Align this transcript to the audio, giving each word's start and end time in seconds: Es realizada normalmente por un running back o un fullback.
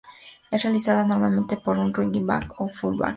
Es 0.49 0.63
realizada 0.63 1.05
normalmente 1.05 1.57
por 1.57 1.77
un 1.77 1.93
running 1.93 2.25
back 2.25 2.55
o 2.59 2.63
un 2.63 2.69
fullback. 2.71 3.09